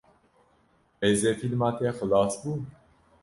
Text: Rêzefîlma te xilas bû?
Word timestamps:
Rêzefîlma 1.01 1.69
te 1.77 1.85
xilas 1.97 2.33
bû? 2.41 2.53